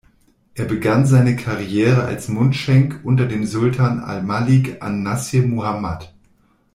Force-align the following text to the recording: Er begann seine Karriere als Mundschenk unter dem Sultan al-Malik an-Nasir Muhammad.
Er 0.55 0.65
begann 0.65 1.05
seine 1.05 1.35
Karriere 1.35 2.05
als 2.05 2.27
Mundschenk 2.27 3.01
unter 3.03 3.27
dem 3.27 3.45
Sultan 3.45 3.99
al-Malik 3.99 4.81
an-Nasir 4.81 5.45
Muhammad. 5.45 6.11